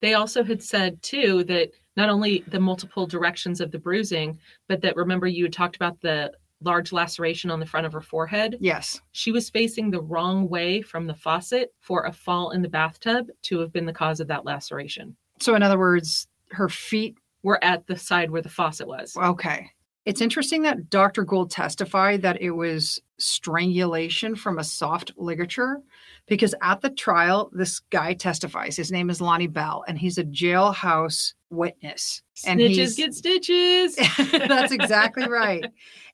[0.02, 4.80] They also had said, too, that not only the multiple directions of the bruising, but
[4.82, 8.56] that remember you had talked about the large laceration on the front of her forehead.
[8.60, 9.00] Yes.
[9.12, 13.28] She was facing the wrong way from the faucet for a fall in the bathtub
[13.42, 15.16] to have been the cause of that laceration.
[15.40, 19.16] So, in other words, her feet We're at the side where the faucet was.
[19.16, 19.70] Okay.
[20.10, 21.22] It's interesting that Dr.
[21.24, 25.80] Gould testified that it was strangulation from a soft ligature
[26.26, 28.76] because at the trial, this guy testifies.
[28.76, 32.22] His name is Lonnie Bell, and he's a jailhouse witness.
[32.44, 33.96] And he's- Snitches get stitches.
[34.32, 35.64] That's exactly right.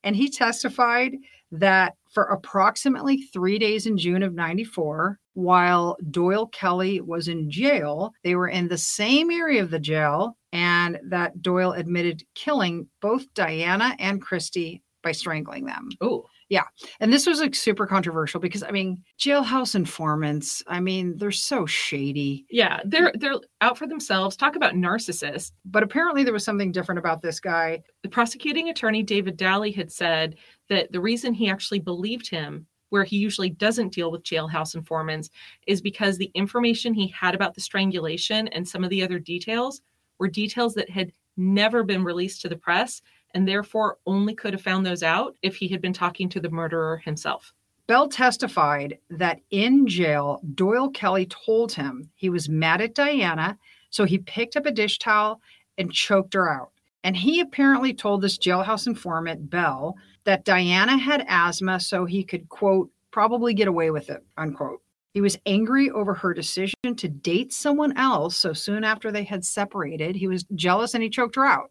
[0.04, 1.16] And he testified
[1.52, 8.12] that For approximately three days in June of 94, while Doyle Kelley was in jail,
[8.24, 13.32] they were in the same area of the jail, and that Doyle admitted killing both
[13.35, 15.88] Diana and Christy by strangling them.
[16.00, 16.64] Oh, Yeah.
[17.00, 21.66] And this was like super controversial because I mean, jailhouse informants, I mean, they're so
[21.66, 22.44] shady.
[22.50, 24.37] yeah, they're they're out for themselves.
[24.37, 25.52] Talk about narcissists.
[25.64, 27.82] But apparently there was something different about this guy.
[28.02, 30.37] The prosecuting attorney David Daly had said
[30.68, 35.30] that the reason he actually believed him, where he usually doesn't deal with jailhouse informants,
[35.66, 39.82] is because the information he had about the strangulation and some of the other details
[40.18, 43.02] were details that had never been released to the press
[43.35, 46.50] and therefore only could have found those out if he had been talking to the
[46.50, 47.52] murderer himself.
[47.87, 53.59] Bell testified that in jail, Doyle Kelley told him he was mad at Diana,
[53.90, 55.40] so he picked up a dish towel
[55.79, 56.70] and choked her out.
[57.05, 62.48] And he apparently told this jailhouse informant, Bell, that Diana had asthma, so he could,
[62.48, 64.83] quote, probably get away with it, unquote.
[65.16, 68.37] He was angry over her decision to date someone else.
[68.37, 71.70] So soon after they had separated, he was jealous and he choked her out.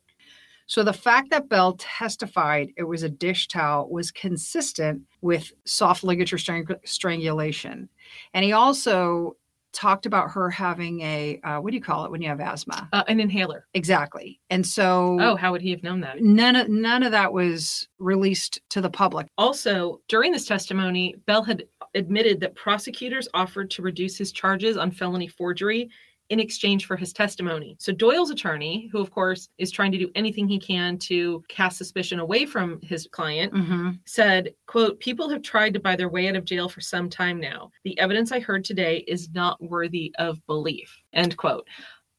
[0.66, 6.04] So the fact that Bell testified it was a dish towel was consistent with soft
[6.04, 7.88] ligature strang- strangulation.
[8.34, 9.38] And he also
[9.74, 12.88] talked about her having a uh, what do you call it when you have asthma?
[12.94, 13.68] Uh, an inhaler.
[13.74, 14.40] Exactly.
[14.50, 16.20] And so Oh, how would he have known that?
[16.22, 19.28] none of none of that was released to the public.
[19.38, 24.92] Also, during this testimony, Bell had admitted that prosecutors offered to reduce his charges on
[24.92, 25.90] felony forgery
[26.30, 27.76] in exchange for his testimony.
[27.80, 31.78] So Doyle's attorney, who of course is trying to do anything he can to cast
[31.78, 34.00] suspicion away from his client, Mhm.
[34.06, 37.40] said, quote, people have tried to buy their way out of jail for some time
[37.40, 37.70] now.
[37.84, 41.00] The evidence I heard today is not worthy of belief.
[41.14, 41.68] End quote.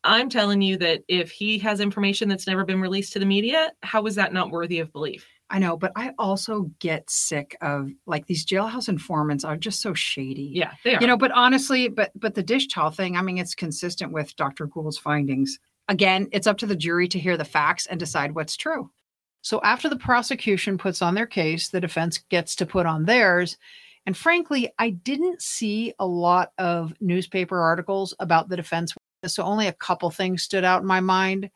[0.05, 3.73] I'm telling you that if he has information that's never been released to the media,
[3.83, 5.27] how is that not worthy of belief?
[5.49, 9.95] I know, but I also get sick of like these jailhouse informants are just so
[9.95, 10.51] shady.
[10.53, 11.01] Yeah, they are.
[11.01, 14.35] You know, but honestly, but but the dish towel thing, I mean, it's consistent with
[14.37, 14.67] Dr.
[14.67, 15.59] Gould's findings.
[15.89, 18.91] Again, it's up to the jury to hear the facts and decide what's true.
[19.43, 23.57] So after the prosecution puts on their case, the defense gets to put on theirs.
[24.05, 28.93] And frankly, I didn't see a lot of newspaper articles about the defense.
[29.25, 31.51] So only a couple things stood out in my mind.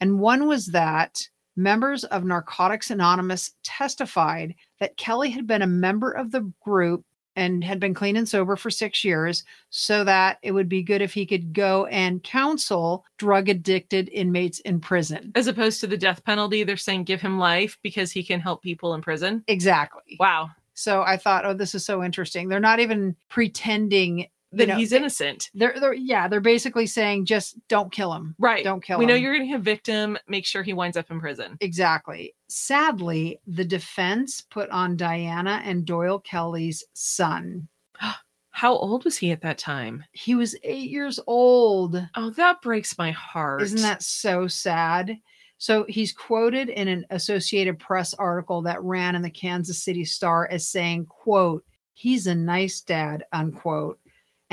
[0.00, 6.10] And one was that members of Narcotics Anonymous testified that Kelley had been a member
[6.10, 7.04] of the group
[7.36, 11.02] and had been clean and sober for six years, so that it would be good
[11.02, 15.32] if he could go and counsel drug addicted inmates in prison.
[15.34, 18.62] as opposed to the death penalty they're saying give him life because he can help
[18.62, 20.16] people in prison Exactly.
[20.20, 22.48] wow So I thought, oh, this is so interesting.
[22.48, 27.26] They're not even pretending that you know, he's innocent They're, they're yeah, they're basically saying
[27.26, 28.34] just don't kill him.
[28.38, 29.00] right Don't kill him.
[29.00, 32.34] we know you're going to have victim make sure he winds up in prison Exactly.
[32.48, 37.68] Sadly, the defense put on Diana and Doyle Kelley's son.
[38.50, 42.00] how old was he at that time He was eight years old.
[42.14, 45.18] oh that breaks my heart Isn't that so sad?
[45.58, 50.46] So he's quoted in an Associated Press article that ran in the Kansas City Star
[50.50, 51.64] as saying, quote,
[51.94, 53.98] he's a nice dad, unquote.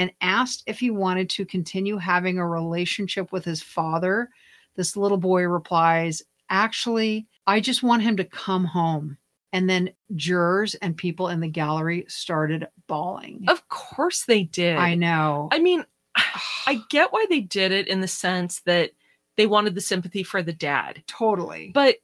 [0.02, 4.32] And asked if he wanted to continue having a relationship with his father,
[4.76, 9.20] this little boy replies, Actually, I just want him to come home.
[9.54, 13.46] And then jurors and people in the gallery started bawling.
[13.48, 15.50] of course they did I know.
[15.52, 15.86] i mean
[16.66, 18.90] i get why they did it in the sense that
[19.38, 21.70] they wanted the sympathy for the dad totally.
[21.76, 21.98] But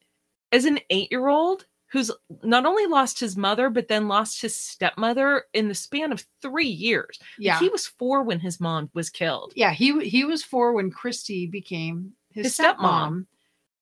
[0.51, 2.11] as an eight year old who's
[2.43, 6.67] not only lost his mother, but then lost his stepmother in the span of three
[6.67, 7.17] years.
[7.39, 7.59] yeah.
[7.59, 9.53] He was four when his mom was killed.
[9.55, 12.77] yeah he he was four when christy became his, His stepmom.
[12.77, 13.25] stepmom.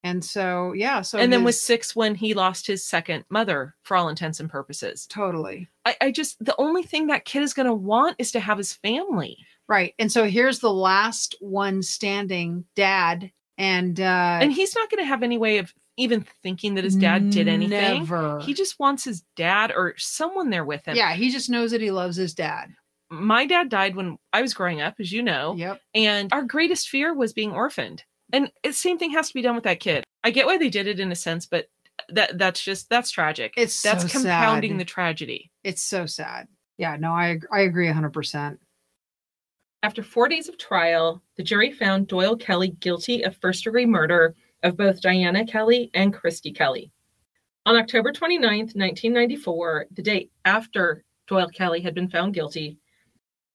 [0.04, 3.98] and so yeah so and then was six when he lost his second mother for
[3.98, 5.08] all intents and purposes.
[5.08, 8.39] totally I, I just, the only thing that kid is going to want is to
[8.39, 9.38] have his family.
[9.68, 15.02] right and so here's the last one standing dad and uh and he's not going
[15.04, 18.00] to have any way of even thinking that his dad did anything.
[18.00, 20.96] never He just wants his dad or someone there with him.
[20.96, 22.70] yeah he just knows that he loves his dad
[23.10, 25.56] My dad died when I was growing up, as you know.
[25.58, 28.04] yep And our greatest fear was being orphaned.
[28.34, 30.04] And the same thing has to be done with that kid.
[30.24, 31.68] I get why they did it in a sense, but
[32.10, 33.54] that that's just that's tragic.
[33.56, 34.80] It's that's so compounding sad.
[34.80, 35.52] the tragedy.
[35.64, 38.58] it's so sad yeah no i i agree 100%
[39.82, 44.36] After four days of trial, the jury found Doyle Kelley guilty of first degree murder
[44.64, 46.91] of both Diana Kelley and Christy Kelley.
[47.66, 52.78] On October 29th, 1994, the day after Doyle Kelley had been found guilty,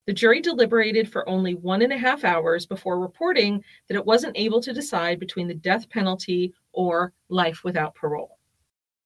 [0.06, 4.36] the jury deliberated for only one and a half hours before reporting that it wasn't
[4.36, 8.38] able to decide between the death penalty or life without parole.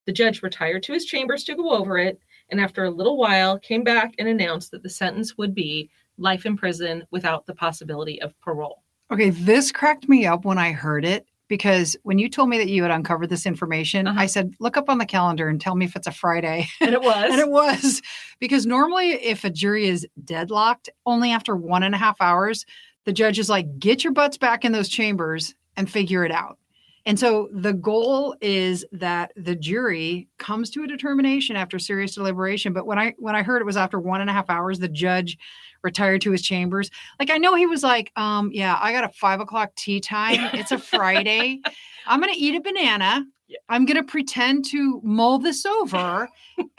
[0.07, 2.19] The judge retired to his chambers to go over it,
[2.51, 6.47] and after a little while came back and announced that the sentence would be life
[6.47, 8.83] in prison without the possibility of parole.
[9.11, 12.69] Okay, this cracked me up when I heard it because when you told me that
[12.69, 14.21] you had uncovered this information, Uh-huh.
[14.21, 16.67] I said, look up on the calendar and tell me if it's a Friday.
[16.81, 17.31] And it was.
[17.31, 18.03] and it was
[18.41, 22.67] because normally, if a jury is deadlocked, only after one and a half hours,
[23.05, 26.59] the judge is like, get your butts back in those chambers and figure it out.
[27.07, 32.73] And so the goal is that the jury comes to a determination after serious deliberation.
[32.73, 34.89] But when I when I heard it was after one and a half hours, the
[34.89, 35.37] judge
[35.83, 36.91] retired to his chambers.
[37.19, 40.51] Like I know he was like, um, yeah, I got a five o'clock tea time.
[40.55, 41.61] It's a Friday.
[42.07, 43.27] I'm gonna eat a banana.
[43.49, 43.59] Yeah.
[43.69, 46.29] I'm gonna pretend to mull this over,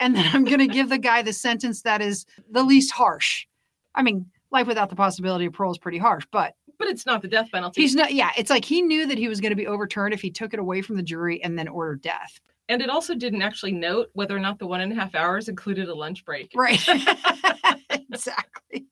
[0.00, 3.46] and then I'm gonna give the guy the sentence that is the least harsh.
[3.94, 7.22] I mean, life without the possibility of parole is pretty harsh, but but it's not
[7.22, 7.80] the death penalty.
[7.82, 8.12] he's not.
[8.12, 10.52] Yeah, it's like he knew that he was going to be overturned if he took
[10.54, 12.40] it away from the jury and then ordered death.
[12.68, 15.48] and it also didn't actually note whether or not the one and a half hours
[15.48, 16.50] included a lunch break.
[16.54, 16.84] Right.
[17.90, 18.86] exactly.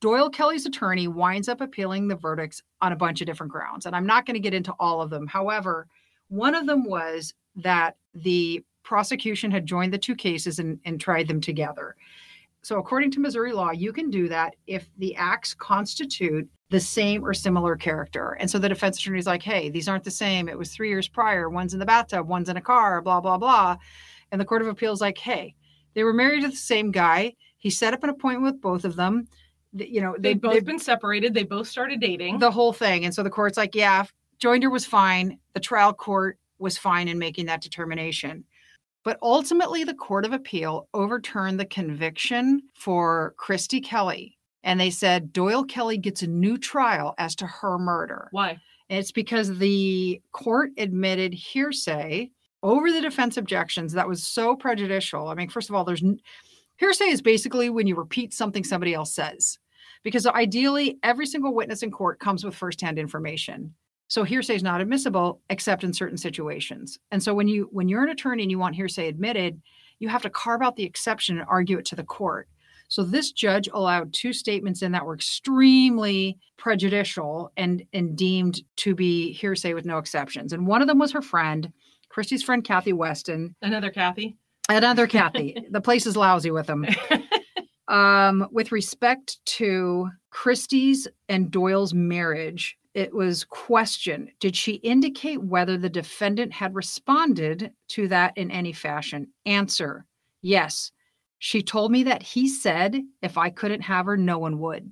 [0.00, 3.84] Doyle Kelley's attorney winds up appealing the verdicts on a bunch of different grounds.
[3.84, 5.26] And I'm not going to get into all of them.
[5.26, 5.86] However,
[6.28, 11.28] one of them was that the prosecution had joined the two cases and, and tried
[11.28, 11.96] them together.
[12.62, 17.24] So, according to Missouri law, you can do that if the acts constitute the same
[17.24, 18.36] or similar character.
[18.38, 20.48] And so the defense attorney is like, hey, these aren't the same.
[20.48, 21.48] It was three years prior.
[21.50, 23.76] One's in the bathtub, one's in a car, blah, blah, blah.
[24.30, 25.54] And the Court of Appeals, like, hey,
[25.94, 27.34] they were married to the same guy.
[27.58, 29.26] He set up an appointment with both of them.
[29.76, 31.34] Th- You know, They've both they- been separated.
[31.34, 32.38] They both started dating.
[32.38, 33.04] the whole thing.
[33.04, 34.04] And so the court's like, yeah,
[34.40, 35.38] Joinder was fine.
[35.54, 38.44] The trial court was fine in making that determination.
[39.04, 44.36] But ultimately, the Court of Appeal overturned the conviction for Christy Kelley.
[44.62, 48.28] And they said Doyle Kelley gets a new trial as to her murder.
[48.32, 48.58] Why?
[48.90, 52.30] It's because the court admitted hearsay
[52.62, 55.28] over the defense objections that was so prejudicial.
[55.28, 56.20] I mean, first of all, there's n-
[56.76, 59.58] hearsay is basically when you repeat something somebody else says,
[60.02, 63.74] because ideally, every single witness in court comes with firsthand information.
[64.10, 66.98] So hearsay is not admissible except in certain situations.
[67.12, 69.62] And so when you when you're an attorney and you want hearsay admitted,
[70.00, 72.48] you have to carve out the exception and argue it to the court.
[72.88, 78.96] So this judge allowed two statements in that were extremely prejudicial and and deemed to
[78.96, 80.52] be hearsay with no exceptions.
[80.52, 81.72] And one of them was her friend,
[82.08, 84.36] Christy's friend Kathy Weston, Another Kathy.
[84.68, 85.56] another Kathy.
[85.70, 86.84] the place is lousy with them.
[87.88, 95.76] Um, with respect to Christy's and Doyle's marriage, it was question Did she indicate whether
[95.76, 99.28] the defendant had responded to that in any fashion?
[99.46, 100.06] Answer
[100.42, 100.92] Yes.
[101.38, 104.90] She told me that he said if I couldn't have her, no one would.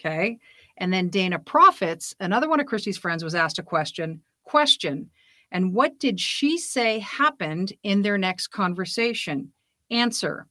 [0.00, 0.38] Okay.
[0.76, 4.20] And then Dana Profits, another one of Christy's friends, was asked a question.
[4.44, 5.10] Question.
[5.50, 9.52] And what did she say happened in their next conversation?
[9.90, 10.46] Answer.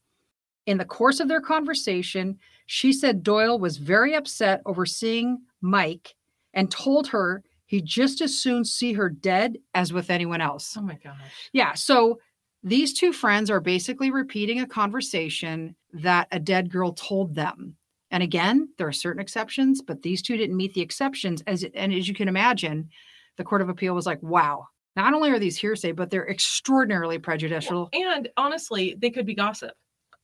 [0.65, 6.13] In the course of their conversation, she said Doyle was very upset over seeing Mike
[6.57, 10.75] and told her he'd just as soon see her dead as with anyone else.
[10.77, 11.21] Oh my gosh.
[11.53, 11.73] Yeah.
[11.75, 12.19] So
[12.63, 17.75] these two friends are basically repeating a conversation that a dead girl told them.
[18.09, 21.43] And again, there are certain exceptions, but these two didn't meet the exceptions.
[21.45, 22.89] As and as you can imagine,
[23.37, 27.19] the Court of Appeal was like, wow, not only are these hearsay, but they're extraordinarily
[27.19, 27.89] prejudicial.
[27.93, 29.73] And honestly, they could be gossip.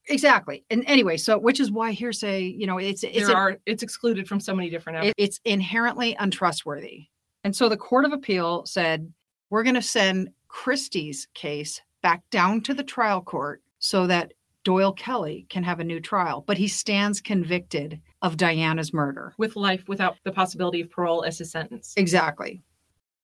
[0.10, 0.66] Exactly.
[0.70, 4.28] And anyway, so which is why hearsay, you know, it's it's there are it's excluded
[4.28, 5.14] from so many different avenues.
[5.18, 7.08] it's inherently untrustworthy.
[7.44, 9.12] And so the Court of Appeal said,
[9.50, 14.34] we're going to send Christy's case back down to the trial court so that
[14.64, 16.44] Doyle Kelley can have a new trial.
[16.48, 19.34] But he stands convicted of Diana's murder.
[19.38, 21.94] with life without the possibility of parole as his sentence.
[21.98, 22.62] Exactly.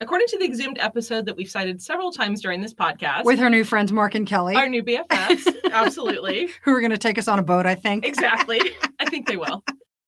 [0.02, 3.50] According to the exhumed episode that we've cited several times during this podcast, With her
[3.50, 6.50] new friends, Mark and Kelly, our new BFFs, absolutely.
[6.64, 8.06] who are going to take us on a boat, I think.
[8.06, 8.62] Exactly.
[9.00, 9.62] I think they will.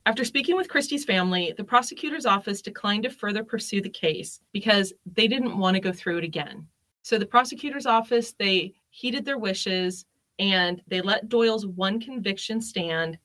[0.06, 4.94] After speaking with Christy's family, the prosecutor's office declined to further pursue the case because
[5.04, 6.66] they didn't want to go through it again.
[7.02, 10.06] So the prosecutor's office, they heeded their wishes
[10.38, 13.18] and they let Doyle's one conviction stand,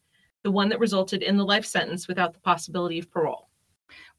[0.43, 3.47] the one that resulted in the life sentence without the possibility of parole.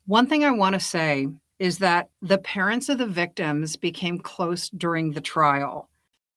[0.07, 1.29] One thing I want to say
[1.59, 5.89] is that the parents of the victims became close during the trial.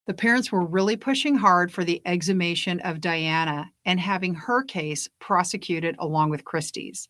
[0.07, 5.07] The parents were really pushing hard for the exhumation of Diana and having her case
[5.19, 7.07] prosecuted along with Christy's.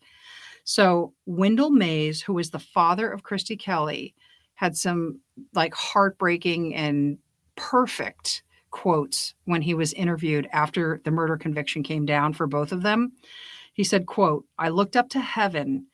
[0.64, 4.14] So, Wendell Mays, who was the father of Christy Kelley,
[4.56, 5.20] had some
[5.54, 7.18] like heartbreaking and
[7.56, 12.84] perfect quotes when he was interviewed after the murder conviction came down for both of
[12.84, 13.14] them.
[13.74, 15.88] He said, quote, I looked up to heaven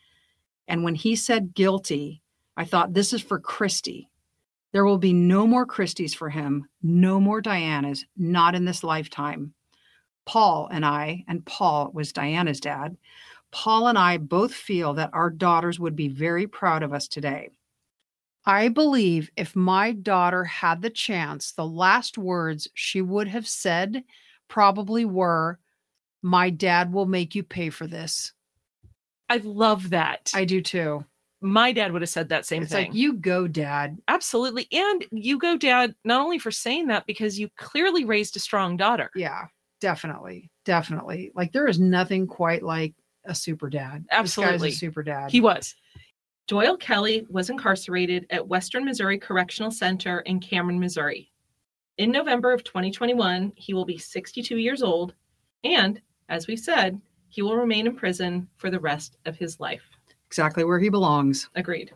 [0.68, 2.22] and when he said guilty,
[2.55, 4.09] I thought this is for Christy.
[4.74, 9.53] There will be no more Christies for him, no more Dianas, not in this lifetime.
[10.26, 12.97] Paul and I, and Paul was Diana's dad,
[13.51, 17.49] Paul and I both feel that our daughters would be very proud of us today.
[18.45, 24.03] I believe if my daughter had the chance, the last words she would have said
[24.47, 25.59] probably were,
[26.22, 28.34] My dad will make you pay for this.
[29.30, 30.32] I love that.
[30.34, 31.05] I do too.
[31.39, 32.88] My dad would have said that same it's thing.
[32.88, 33.99] like, you go, dad.
[34.07, 34.67] Absolutely.
[34.71, 38.75] And you go, dad, not only for saying that, because you clearly raised a strong
[38.75, 39.11] daughter.
[39.15, 39.45] Yeah,
[39.80, 40.49] definitely.
[40.65, 41.32] Definitely.
[41.36, 44.03] Like, there is nothing quite like a super dad.
[44.03, 44.69] This Absolutely.
[44.69, 45.30] guy's a super dad.
[45.30, 45.75] He was.
[46.47, 51.30] Doyle Kelley was incarcerated at Western Missouri Correctional Center in Cameron, Missouri.
[51.97, 55.13] In November of 2021, he will be 62 years old,
[55.63, 59.84] and as we've said, he will remain in prison for the rest of his life.
[60.28, 61.49] exactly where he belongs.
[61.55, 61.91] Agreed.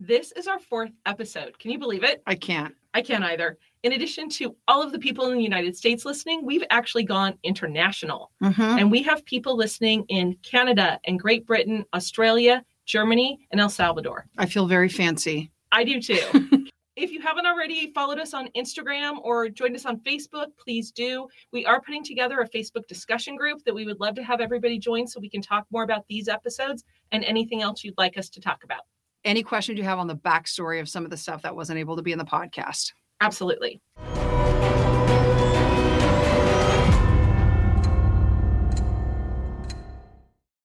[0.00, 1.58] This is our fourth episode.
[1.58, 2.22] Can you believe it?
[2.26, 2.74] I can't.
[2.92, 3.56] I can't either.
[3.84, 7.38] In addition to all of the people in the United States listening, we've actually gone
[7.42, 8.30] international.
[8.42, 8.62] Mm-hmm.
[8.62, 14.26] And we have people listening in Canada and Great Britain, Australia, Germany, and El Salvador.
[14.36, 15.50] I feel very fancy.
[15.72, 16.66] I do too.
[16.96, 21.26] if you haven't already followed us on Instagram or joined us on Facebook, please do.
[21.52, 24.78] We are putting together a Facebook discussion group that we would love to have everybody
[24.78, 28.28] join so we can talk more about these episodes and anything else you'd like us
[28.30, 28.82] to talk about.
[29.24, 31.96] Any questions you have on the backstory of some of the stuff that wasn't able
[31.96, 32.92] to be in the podcast?
[33.20, 33.80] Absolutely.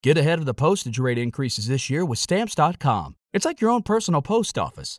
[0.02, 3.16] Get ahead of the postage rate increases this year with Stamps.com.
[3.32, 4.98] It's like your own personal post office.